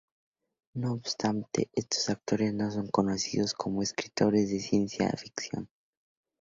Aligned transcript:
No 0.73 0.93
obstante 0.93 1.69
estos 1.75 2.09
autores 2.09 2.55
no 2.55 2.71
son 2.71 2.87
conocidos 2.87 3.53
como 3.53 3.83
escritores 3.83 4.49
de 4.49 4.59
ciencia 4.59 5.11
ficción. 5.11 5.69